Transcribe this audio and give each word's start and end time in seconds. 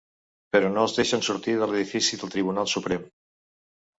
Però 0.55 0.71
no 0.77 0.85
els 0.85 0.95
deixen 0.99 1.21
sortir 1.27 1.53
de 1.59 1.67
l’edifici 1.71 2.19
del 2.21 2.33
Tribunal 2.37 2.71
Suprem. 2.75 3.07